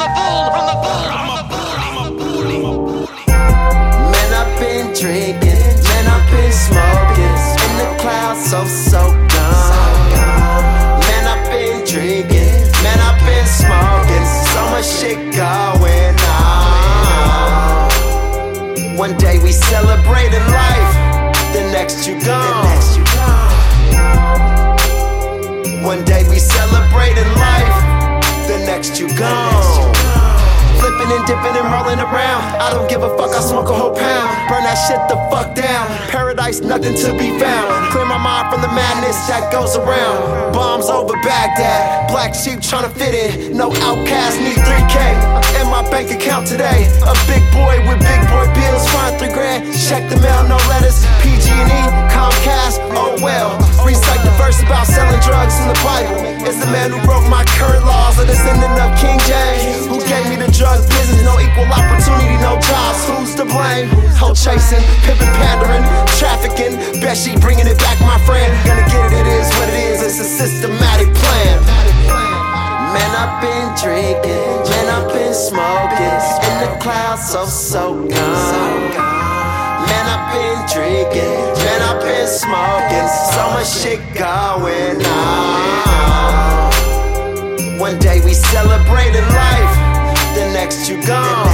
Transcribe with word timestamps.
the 0.00 0.08
bull, 0.16 0.48
from 0.48 0.64
the 0.64 0.76
bull, 0.80 1.04
I'm 1.12 1.28
a 1.28 1.44
bull, 1.44 1.76
I'm 1.76 1.96
a 2.00 2.08
bull, 2.16 2.48
I'm 2.48 2.64
a 2.64 2.72
bull. 2.72 3.04
Man, 4.08 4.30
I've 4.32 4.48
been 4.56 4.86
drinking, 4.96 5.60
man, 5.92 6.04
I've 6.08 6.24
been 6.32 6.52
smoking. 6.56 7.36
In 7.60 7.72
the 7.76 7.88
clouds, 8.00 8.40
so, 8.48 8.64
so 8.64 9.12
gone. 9.12 11.00
Man, 11.04 11.24
I've 11.28 11.44
been 11.52 11.84
drinking, 11.84 12.64
man, 12.80 12.96
I've 12.96 13.20
been 13.28 13.44
smoking. 13.44 14.24
So 14.48 14.60
much 14.72 14.88
shit 14.88 15.20
going 15.36 16.16
on. 16.32 16.56
One 18.96 19.14
day 19.18 19.38
we 19.38 19.52
celebrating 19.52 20.46
life, 20.48 20.92
the 21.52 21.60
next 21.76 22.06
you 22.08 22.16
gone. 22.24 22.64
One 25.84 26.04
day 26.04 26.24
we 26.28 26.38
celebrating 26.38 27.30
life, 27.36 27.76
the 28.48 28.58
next 28.64 28.98
you 28.98 29.08
gone. 29.16 29.69
Flipping 31.10 31.26
and 31.26 31.42
dipping 31.42 31.56
and 31.58 31.66
rolling 31.74 31.98
around. 31.98 32.42
I 32.62 32.70
don't 32.70 32.88
give 32.88 33.02
a 33.02 33.10
fuck, 33.18 33.34
I 33.34 33.42
smoke 33.42 33.68
a 33.68 33.74
whole 33.74 33.90
pound. 33.90 34.30
Burn 34.46 34.62
that 34.62 34.78
shit 34.86 35.02
the 35.10 35.18
fuck 35.26 35.58
down. 35.58 35.90
Paradise, 36.06 36.60
nothing 36.60 36.94
to 37.02 37.10
be 37.18 37.34
found. 37.34 37.66
Clear 37.90 38.06
my 38.06 38.18
mind 38.18 38.46
from 38.46 38.62
the 38.62 38.70
madness 38.70 39.18
that 39.26 39.50
goes 39.50 39.74
around. 39.74 40.54
Bombs 40.54 40.86
over 40.86 41.18
Baghdad. 41.26 42.06
Black 42.14 42.32
sheep 42.32 42.62
trying 42.62 42.86
to 42.86 42.94
fit 42.94 43.10
in. 43.10 43.56
No 43.56 43.74
outcast, 43.82 44.38
need 44.38 44.62
3K. 44.62 45.58
In 45.58 45.66
my 45.66 45.82
bank 45.90 46.14
account 46.14 46.46
today. 46.46 46.86
A 47.02 47.14
big 47.26 47.42
boy 47.50 47.74
with 47.90 47.98
big 47.98 48.22
boy 48.30 48.46
bills. 48.54 48.86
Find 48.94 49.18
three 49.18 49.34
grand. 49.34 49.66
Check 49.74 50.06
the 50.06 50.18
mail, 50.22 50.46
no 50.46 50.62
letters. 50.70 51.02
PG&E, 51.26 51.80
systematic 70.40 71.12
plan. 71.20 71.60
Man, 72.96 73.12
I've 73.12 73.36
been 73.44 73.68
drinking, 73.76 74.56
man, 74.72 74.86
I've 74.88 75.12
been 75.12 75.34
smoking. 75.34 76.20
In 76.48 76.54
the 76.64 76.70
clouds, 76.80 77.28
so, 77.28 77.44
so 77.44 78.08
gone. 78.08 78.90
Man, 79.84 80.04
I've 80.08 80.32
been 80.32 80.58
drinking, 80.72 81.44
man, 81.60 81.80
I've 81.84 82.00
been 82.00 82.26
smoking. 82.26 83.08
So 83.36 83.42
much 83.52 83.68
shit 83.68 84.00
going 84.16 85.04
on. 85.04 86.72
One 87.78 87.98
day 87.98 88.24
we 88.24 88.32
celebrating 88.32 89.28
life, 89.44 89.74
the 90.36 90.48
next 90.56 90.88
you 90.88 90.96
gone. 91.06 91.48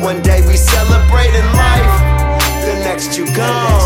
One 0.00 0.22
day 0.22 0.40
we 0.48 0.56
celebrating 0.56 1.44
life, 1.52 2.00
the 2.64 2.80
next 2.82 3.18
you 3.18 3.26
gone. 3.36 3.85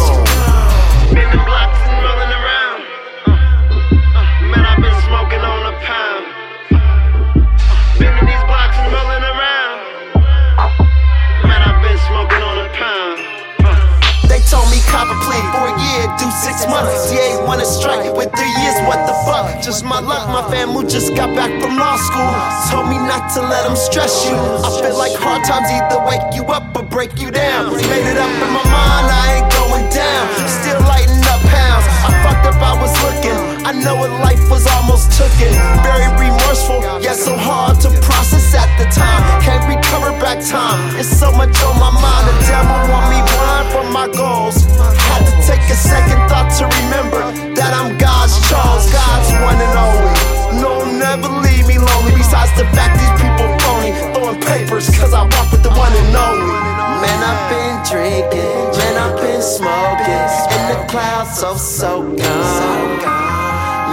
Wanna 17.50 17.66
strike 17.66 18.06
with 18.14 18.30
three 18.38 18.54
years, 18.62 18.78
what 18.86 19.02
the 19.10 19.16
fuck? 19.26 19.60
Just 19.60 19.82
my 19.84 19.98
luck, 19.98 20.22
my 20.30 20.44
family 20.54 20.86
just 20.86 21.16
got 21.16 21.34
back 21.34 21.50
from 21.60 21.74
law 21.82 21.96
school. 21.98 22.30
Told 22.70 22.86
me 22.86 22.94
not 22.94 23.26
to 23.34 23.42
let 23.42 23.66
them 23.66 23.74
stress 23.74 24.22
you. 24.22 24.38
I 24.38 24.70
feel 24.78 24.96
like 24.96 25.18
hard 25.18 25.42
times 25.42 25.66
either 25.66 25.98
wake 26.06 26.22
you 26.30 26.46
up 26.46 26.70
or 26.78 26.84
break 26.86 27.18
you 27.18 27.32
down. 27.34 27.74
Made 27.74 28.06
it 28.06 28.18
up 28.22 28.30
in 28.30 28.50
my 28.54 28.62
mind, 28.70 29.06
I 29.10 29.42
ain't 29.42 29.50
going 29.50 29.86
down. 29.90 30.22
Still 30.62 30.78
lighting 30.86 31.26
up 31.26 31.42
pounds. 31.50 31.86
I 32.06 32.14
fucked 32.22 32.46
up, 32.54 32.62
I 32.62 32.78
was 32.78 32.94
looking. 33.02 33.38
I 33.66 33.74
know 33.82 33.98
what 33.98 34.14
life 34.22 34.46
was 34.46 34.70
almost 34.78 35.10
taken. 35.18 35.50
Very 35.82 36.06
remorseful, 36.22 36.78
yet 37.02 37.18
so 37.18 37.34
hard 37.34 37.82
to 37.82 37.90
process 37.98 38.54
at 38.54 38.70
the 38.78 38.86
time. 38.94 39.22
Can't 39.42 39.66
recover 39.66 40.14
back 40.22 40.38
time. 40.38 40.78
It's 40.94 41.10
so 41.10 41.34
much 41.34 41.50
on 41.66 41.74
my 41.82 41.90
mind. 41.90 42.30
The 42.30 42.36
devil 42.46 42.78
want 42.94 43.10
me 43.10 43.18
blind 43.26 43.66
from 43.74 43.86
my 43.90 44.06
goals. 44.06 44.70
Had 45.10 45.29
a 45.70 45.76
second 45.78 46.18
thought 46.26 46.50
to 46.58 46.66
remember 46.82 47.22
that 47.54 47.70
I'm 47.70 47.94
God's 47.94 48.34
chose, 48.50 48.90
God's 48.90 49.30
one 49.38 49.54
and 49.54 49.74
only. 49.78 50.18
No, 50.58 50.82
never 50.98 51.30
leave 51.46 51.66
me 51.70 51.78
lonely. 51.78 52.10
Besides 52.18 52.50
the 52.58 52.66
fact 52.74 52.98
these 52.98 53.14
people 53.22 53.46
phony, 53.62 53.94
throwing 54.10 54.40
papers, 54.42 54.90
cause 54.98 55.14
I 55.14 55.22
walk 55.22 55.52
with 55.54 55.62
the 55.62 55.70
one 55.70 55.94
and 55.94 56.10
only. 56.10 56.58
Man, 56.98 57.20
I've 57.22 57.46
been 57.54 57.76
drinking, 57.86 58.66
man, 58.82 58.94
I've 58.98 59.16
been 59.22 59.42
smoking. 59.42 60.26
In 60.58 60.62
the 60.74 60.78
clouds, 60.90 61.38
so, 61.38 61.54
so 61.54 62.02
gone. 62.02 62.98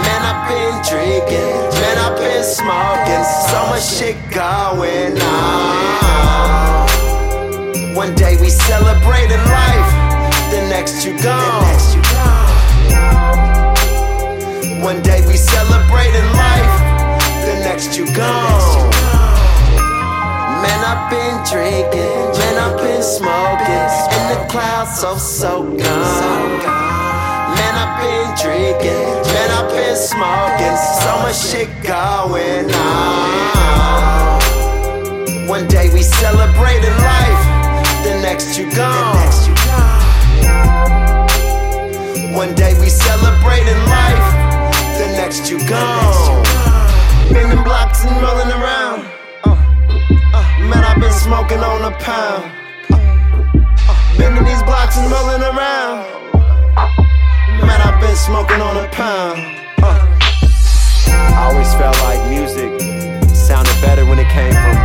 Man, 0.02 0.20
I've 0.26 0.50
been 0.50 0.74
drinking, 0.82 1.54
man, 1.78 1.96
I've 2.02 2.18
been 2.18 2.42
smoking. 2.42 3.22
So 3.46 3.58
much 3.70 3.86
shit 3.86 4.18
going 4.34 5.14
on. 5.14 6.88
One 7.94 8.14
day 8.14 8.36
we 8.40 8.48
celebrating 8.48 9.27
been 21.10 21.36
drinking, 21.44 22.38
man, 22.38 22.56
I've 22.58 22.76
been 22.78 23.02
smoking. 23.02 23.88
In 24.16 24.24
the 24.32 24.46
clouds, 24.48 25.00
so, 25.00 25.16
so 25.16 25.62
gone. 25.62 26.58
Man, 27.56 27.74
I've 27.74 27.96
been 28.00 28.28
drinking, 28.36 29.22
man, 29.32 29.50
I've 29.50 29.70
been 29.70 29.96
smoking. 29.96 30.76
So 31.00 31.10
much 31.22 31.36
shit 31.36 31.68
going 31.82 32.70
on. 32.74 34.38
One 35.48 35.66
day 35.68 35.88
we 35.92 36.02
celebrating 36.02 36.96
life, 36.98 37.44
the 38.04 38.20
next 38.22 38.58
you 38.58 38.70
gone. 38.74 39.37
Smoking 51.48 51.64
on 51.64 51.92
a 51.92 51.96
pound. 51.98 52.52
Bending 54.18 54.44
these 54.44 54.62
blocks 54.64 54.98
and 54.98 55.10
rolling 55.10 55.42
around. 55.42 56.04
Man, 57.66 57.80
I've 57.80 57.98
been 58.00 58.16
smoking 58.16 58.60
on 58.60 58.76
a 58.76 58.86
pound. 58.88 59.40
I 61.08 61.48
always 61.50 61.72
felt 61.74 61.96
like 62.02 62.20
music 62.28 62.78
sounded 63.34 63.80
better 63.80 64.04
when 64.04 64.18
it 64.18 64.28
came 64.28 64.52
from 64.52 64.76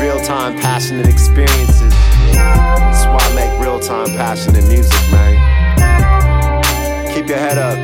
real 0.00 0.20
time, 0.24 0.58
passionate 0.58 1.06
experiences. 1.06 1.94
That's 2.32 3.06
why 3.06 3.20
I 3.20 3.34
make 3.36 3.60
real 3.60 3.78
time, 3.78 4.06
passionate 4.06 4.66
music, 4.66 4.98
man. 5.12 5.36
Keep 7.14 7.28
your 7.28 7.38
head 7.38 7.58
up. 7.58 7.76